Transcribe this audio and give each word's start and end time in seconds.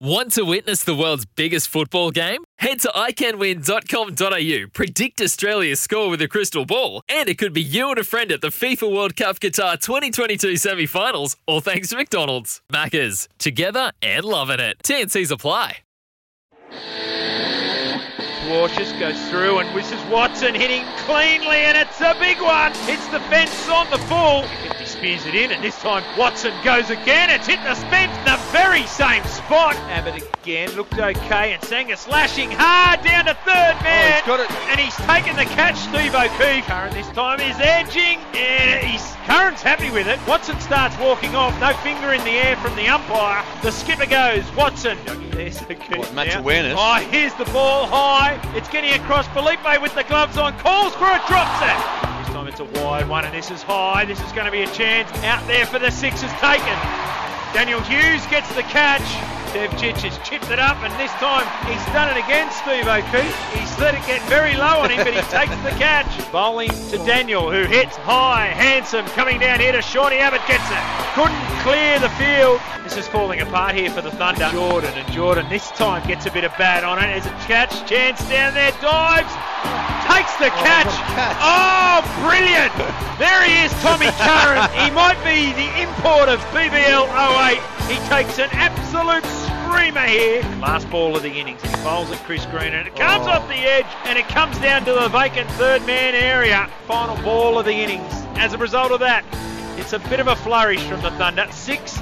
Want 0.00 0.32
to 0.32 0.42
witness 0.44 0.82
the 0.82 0.94
world's 0.94 1.24
biggest 1.24 1.68
football 1.68 2.10
game? 2.10 2.42
Head 2.58 2.80
to 2.80 2.88
iCanWin.com.au, 2.88 4.68
predict 4.72 5.20
Australia's 5.20 5.80
score 5.80 6.10
with 6.10 6.20
a 6.20 6.26
crystal 6.26 6.64
ball, 6.66 7.02
and 7.08 7.28
it 7.28 7.38
could 7.38 7.52
be 7.52 7.62
you 7.62 7.90
and 7.90 7.98
a 7.98 8.04
friend 8.04 8.32
at 8.32 8.40
the 8.40 8.48
FIFA 8.48 8.92
World 8.92 9.14
Cup 9.14 9.38
Qatar 9.38 9.80
2022 9.80 10.56
semi 10.56 10.86
finals, 10.86 11.36
all 11.46 11.60
thanks 11.60 11.90
to 11.90 11.96
McDonald's. 11.96 12.60
Maccas, 12.72 13.28
together 13.38 13.92
and 14.02 14.24
loving 14.24 14.58
it. 14.58 14.78
TNC's 14.82 15.30
apply. 15.30 15.78
Cautious 18.48 18.92
goes 18.94 19.30
through, 19.30 19.58
and 19.60 19.78
this 19.78 19.92
Watson 20.10 20.56
hitting 20.56 20.84
cleanly, 21.06 21.58
and 21.58 21.78
it's 21.78 22.00
a 22.00 22.16
big 22.18 22.40
one. 22.40 22.72
Hits 22.86 23.06
the 23.08 23.20
fence 23.20 23.68
on 23.68 23.88
the 23.90 23.98
full. 23.98 24.44
50 25.04 25.18
spears 25.18 25.34
it 25.34 25.38
in, 25.38 25.52
and 25.52 25.62
this 25.62 25.78
time 25.80 26.02
Watson 26.18 26.52
goes 26.64 26.88
again. 26.88 27.28
It's 27.28 27.46
hit 27.46 27.60
the 27.62 27.74
fence, 27.88 28.16
the 28.24 28.40
very 28.52 28.86
same 28.86 29.22
spot. 29.24 29.76
Abbott 29.92 30.22
again 30.42 30.70
looked 30.76 30.94
okay, 30.94 31.52
and 31.52 31.62
Sangha 31.62 31.96
slashing 31.96 32.50
hard 32.50 33.02
down 33.02 33.26
to 33.26 33.34
third 33.44 33.76
man. 33.84 34.12
Oh, 34.12 34.16
he's 34.16 34.26
got 34.26 34.40
it. 34.40 34.50
And 34.70 34.80
he's 34.80 34.96
taken 35.04 35.36
the 35.36 35.44
catch, 35.44 35.76
Steve 35.76 36.14
O'Keefe. 36.14 36.64
Curran 36.64 36.94
this 36.94 37.08
time 37.10 37.40
is 37.40 37.56
edging, 37.58 38.18
and 38.34 38.86
he's 38.86 39.04
Curran's 39.26 39.60
happy 39.60 39.90
with 39.90 40.06
it. 40.06 40.18
Watson 40.26 40.58
starts 40.60 40.96
walking 40.98 41.34
off, 41.34 41.58
no 41.60 41.74
finger 41.84 42.14
in 42.14 42.24
the 42.24 42.36
air 42.40 42.56
from 42.56 42.74
the 42.76 42.88
umpire. 42.88 43.44
The 43.62 43.72
skipper 43.72 44.06
goes, 44.06 44.44
Watson. 44.56 44.96
There's 45.32 45.60
O'Keefe 45.62 45.98
What, 45.98 46.14
match 46.14 46.28
now. 46.28 46.40
awareness? 46.40 46.74
Oh, 46.78 46.94
here's 47.10 47.34
the 47.34 47.46
ball 47.46 47.86
high. 47.86 48.40
It's 48.56 48.68
getting 48.68 48.92
across. 48.94 49.28
Philippe 49.28 49.78
with 49.78 49.94
the 49.94 50.04
gloves 50.04 50.38
on. 50.38 50.58
Calls 50.60 50.94
for 50.94 51.04
a 51.04 51.20
drop 51.28 51.62
it. 51.62 51.93
It's 52.54 52.60
a 52.60 52.84
wide 52.84 53.08
one, 53.08 53.24
and 53.24 53.34
this 53.34 53.50
is 53.50 53.64
high. 53.64 54.04
This 54.04 54.20
is 54.20 54.30
going 54.30 54.46
to 54.46 54.52
be 54.52 54.62
a 54.62 54.70
chance 54.70 55.10
out 55.24 55.44
there 55.48 55.66
for 55.66 55.80
the 55.80 55.90
Sixers 55.90 56.30
taken. 56.38 56.78
Daniel 57.50 57.82
Hughes 57.82 58.22
gets 58.30 58.46
the 58.54 58.62
catch. 58.70 59.02
Devcich 59.50 60.06
has 60.06 60.14
chipped 60.22 60.46
it 60.54 60.60
up, 60.60 60.78
and 60.86 60.94
this 60.94 61.10
time 61.18 61.42
he's 61.66 61.82
done 61.90 62.14
it 62.14 62.18
again, 62.22 62.46
Steve 62.54 62.86
O'Keefe. 62.86 63.34
He's 63.58 63.74
let 63.82 63.98
it 63.98 64.06
get 64.06 64.22
very 64.30 64.54
low 64.54 64.86
on 64.86 64.90
him, 64.94 65.02
but 65.02 65.10
he 65.10 65.22
takes 65.34 65.50
the 65.66 65.74
catch. 65.82 66.06
Bowling 66.30 66.70
to 66.94 66.98
Daniel, 67.02 67.50
who 67.50 67.66
hits 67.66 67.96
high, 67.96 68.46
handsome, 68.46 69.04
coming 69.18 69.40
down 69.40 69.58
here 69.58 69.72
to 69.72 69.82
Shorty 69.82 70.22
Abbott, 70.22 70.46
gets 70.46 70.70
it. 70.70 70.84
Couldn't 71.18 71.34
clear 71.66 71.98
the 71.98 72.14
field. 72.14 72.62
This 72.84 72.96
is 72.96 73.08
falling 73.08 73.40
apart 73.40 73.74
here 73.74 73.90
for 73.90 74.00
the 74.00 74.12
Thunder. 74.12 74.48
Jordan, 74.52 74.94
and 74.94 75.12
Jordan 75.12 75.48
this 75.48 75.70
time 75.72 76.06
gets 76.06 76.26
a 76.26 76.30
bit 76.30 76.44
of 76.44 76.52
bat 76.56 76.84
on 76.84 77.02
it. 77.02 77.10
There's 77.10 77.26
a 77.26 77.34
catch, 77.50 77.74
chance 77.90 78.22
down 78.28 78.54
there, 78.54 78.70
dives, 78.80 79.34
takes 80.08 80.34
the 80.36 80.48
oh, 80.48 80.62
catch. 80.62 80.92
catch. 81.16 81.36
Oh, 81.40 82.00
brilliant! 82.22 82.72
There 83.18 83.42
he 83.44 83.64
is, 83.64 83.72
Tommy 83.82 84.10
Curran. 84.20 84.68
he 84.84 84.90
might 84.90 85.18
be 85.24 85.52
the 85.52 85.68
import 85.80 86.28
of 86.28 86.40
BBL 86.52 87.06
08. 87.10 87.60
He 87.90 87.96
takes 88.08 88.38
an 88.38 88.48
absolute 88.52 89.24
screamer 89.24 90.06
here. 90.06 90.42
Last 90.60 90.88
ball 90.90 91.16
of 91.16 91.22
the 91.22 91.30
innings. 91.30 91.62
He 91.62 91.82
bowls 91.82 92.10
at 92.10 92.18
Chris 92.24 92.46
Green 92.46 92.72
and 92.72 92.86
it 92.86 92.96
comes 92.96 93.26
oh. 93.26 93.30
off 93.30 93.48
the 93.48 93.54
edge 93.54 93.86
and 94.04 94.18
it 94.18 94.28
comes 94.28 94.58
down 94.58 94.84
to 94.84 94.92
the 94.92 95.08
vacant 95.08 95.50
third 95.52 95.84
man 95.86 96.14
area. 96.14 96.70
Final 96.86 97.16
ball 97.22 97.58
of 97.58 97.64
the 97.64 97.72
innings. 97.72 98.12
As 98.36 98.54
a 98.54 98.58
result 98.58 98.92
of 98.92 99.00
that, 99.00 99.24
it's 99.78 99.92
a 99.92 99.98
bit 99.98 100.20
of 100.20 100.28
a 100.28 100.36
flourish 100.36 100.82
from 100.84 101.02
the 101.02 101.10
Thunder. 101.12 101.46
Six 101.50 101.98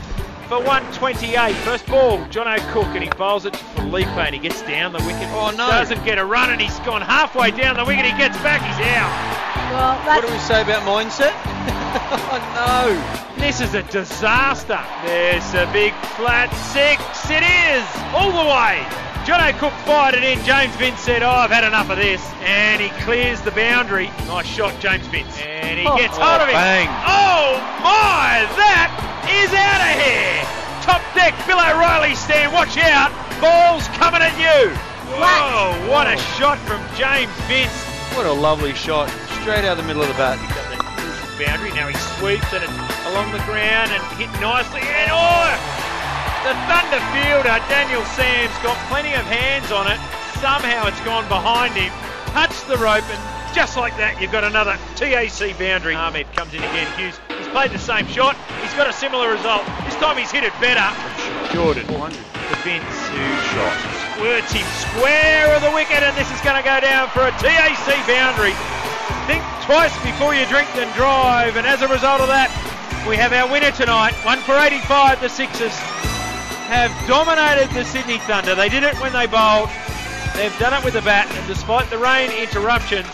for 0.53 0.59
128. 0.59 1.55
First 1.65 1.87
ball, 1.87 2.19
Jono 2.29 2.59
Cook, 2.73 2.89
and 2.89 3.03
he 3.03 3.09
bowls 3.17 3.47
it 3.47 3.55
to 3.55 3.65
Philippe, 3.73 4.11
and 4.11 4.35
he 4.35 4.39
gets 4.39 4.61
down 4.61 4.93
the 4.93 4.99
wicket. 4.99 5.27
Oh, 5.33 5.51
no. 5.51 5.67
Doesn't 5.71 6.05
get 6.05 6.19
a 6.19 6.25
run, 6.27 6.51
and 6.51 6.61
he's 6.61 6.79
gone 6.81 7.01
halfway 7.01 7.51
down 7.53 7.77
the 7.77 7.85
wicket. 7.87 8.05
He 8.05 8.13
gets 8.19 8.37
back, 8.45 8.61
he's 8.61 8.87
out. 8.93 9.09
Well, 9.73 9.97
What 10.05 10.27
do 10.27 10.31
we 10.31 10.39
say 10.41 10.61
about 10.61 10.83
mindset? 10.83 11.33
oh 12.29 12.41
no. 12.53 13.41
This 13.41 13.63
is 13.63 13.73
a 13.73 13.83
disaster. 13.85 14.79
There's 15.07 15.55
a 15.55 15.65
big 15.73 15.95
flat 16.21 16.53
six. 16.69 17.01
It 17.31 17.45
is 17.49 17.85
all 18.13 18.33
the 18.33 18.45
way. 18.45 18.85
Jono 19.25 19.57
Cook 19.59 19.73
fired 19.87 20.17
it 20.17 20.23
in. 20.23 20.45
James 20.45 20.77
Vince 20.77 21.01
said, 21.01 21.23
"Oh, 21.23 21.31
I've 21.31 21.51
had 21.51 21.65
enough 21.65 21.89
of 21.89 21.97
this," 21.97 22.23
and 22.43 22.83
he 22.83 22.91
clears 23.05 23.41
the 23.41 23.53
boundary. 23.53 24.09
Nice 24.27 24.47
shot, 24.47 24.79
James 24.81 25.07
Vince, 25.07 25.39
and 25.41 25.81
he 25.81 25.87
oh. 25.87 25.97
gets 25.97 26.19
Oh, 26.19 26.23
hold 26.23 26.43
of 26.43 26.49
it. 26.49 26.53
Oh, 26.53 26.61
bang. 26.61 26.89
Oh 27.07 27.62
deck, 31.23 31.47
Bill 31.47 31.59
O'Reilly 31.59 32.17
stand. 32.17 32.53
Watch 32.53 32.77
out, 32.79 33.15
ball's 33.39 33.87
coming 33.95 34.23
at 34.27 34.35
you. 34.35 34.75
Whoa, 35.15 35.23
oh, 35.23 35.71
what 35.87 36.11
a 36.11 36.19
shot 36.35 36.59
from 36.67 36.83
James 36.99 37.31
Vince. 37.47 37.71
What 38.19 38.27
a 38.27 38.33
lovely 38.33 38.75
shot. 38.75 39.07
Straight 39.39 39.63
out 39.63 39.77
the 39.77 39.87
middle 39.87 40.03
of 40.03 40.09
the 40.09 40.19
bat. 40.19 40.35
He's 40.43 40.51
got 40.51 40.67
the 40.67 40.83
boundary. 41.39 41.71
Now 41.79 41.87
he 41.87 41.95
sweeps 42.19 42.51
and 42.51 42.67
it's 42.67 42.79
along 43.07 43.31
the 43.31 43.45
ground 43.47 43.95
and 43.95 44.03
hit 44.19 44.33
nicely. 44.43 44.83
And 44.83 45.15
oh, 45.15 45.47
the 46.43 46.59
Thunder 46.67 46.99
fielder, 47.15 47.55
Daniel 47.71 48.03
Sams 48.19 48.55
got 48.67 48.75
plenty 48.91 49.15
of 49.15 49.23
hands 49.23 49.71
on 49.71 49.87
it. 49.87 50.03
Somehow 50.43 50.91
it's 50.91 51.01
gone 51.07 51.29
behind 51.31 51.75
him, 51.79 51.95
touched 52.35 52.67
the 52.67 52.79
rope, 52.83 53.07
and 53.07 53.23
just 53.55 53.77
like 53.77 53.95
that, 53.99 54.19
you've 54.19 54.33
got 54.33 54.43
another 54.43 54.81
TAC 54.97 55.55
boundary. 55.61 55.95
Ahmed 55.95 56.27
comes 56.33 56.55
in 56.55 56.65
again. 56.65 56.89
Hughes, 56.99 57.21
he's 57.29 57.49
played 57.53 57.71
the 57.71 57.79
same 57.79 58.09
shot. 58.09 58.35
He's 58.65 58.73
got 58.75 58.89
a 58.89 58.93
similar 58.93 59.31
result. 59.31 59.63
This 59.85 59.95
time 60.01 60.17
he's 60.17 60.33
hit 60.33 60.43
it 60.43 60.57
better. 60.59 60.89
Jordan. 61.53 61.85
400. 61.85 62.17
To 62.17 62.57
Vince, 62.65 62.99
who 63.13 63.25
shot. 63.53 63.77
Squirts 64.17 64.53
him 64.53 64.67
square 64.89 65.55
of 65.55 65.61
the 65.63 65.71
wicket, 65.71 66.03
and 66.03 66.17
this 66.17 66.31
is 66.33 66.41
going 66.41 66.57
to 66.57 66.65
go 66.65 66.81
down 66.81 67.09
for 67.11 67.29
a 67.29 67.33
TAC 67.37 67.85
boundary. 68.09 68.57
Think 69.29 69.45
twice 69.65 69.93
before 70.03 70.35
you 70.35 70.47
drink 70.47 70.69
and 70.77 70.89
drive, 70.95 71.57
and 71.57 71.67
as 71.67 71.83
a 71.83 71.89
result 71.89 72.21
of 72.21 72.29
that, 72.29 72.49
we 73.09 73.17
have 73.17 73.33
our 73.33 73.51
winner 73.51 73.71
tonight. 73.71 74.15
One 74.25 74.39
for 74.41 74.57
85, 74.57 75.21
the 75.21 75.29
Sixers 75.29 75.77
have 76.73 76.91
dominated 77.07 77.69
the 77.75 77.85
Sydney 77.85 78.19
Thunder. 78.19 78.55
They 78.55 78.69
did 78.69 78.83
it 78.83 78.99
when 79.01 79.13
they 79.13 79.27
bowled. 79.27 79.69
They've 80.35 80.57
done 80.59 80.73
it 80.73 80.85
with 80.85 80.95
the 80.95 81.03
bat, 81.03 81.31
and 81.31 81.47
despite 81.47 81.91
the 81.91 81.99
rain 81.99 82.31
interruptions, 82.33 83.13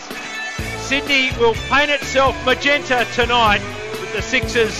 Sydney 0.79 1.31
will 1.37 1.53
paint 1.67 1.91
itself 1.91 2.33
magenta 2.45 3.05
tonight 3.13 3.61
with 3.99 4.13
the 4.13 4.21
Sixers 4.21 4.79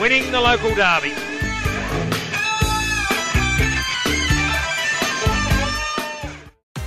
winning 0.00 0.30
the 0.32 0.40
local 0.40 0.74
derby. 0.74 1.14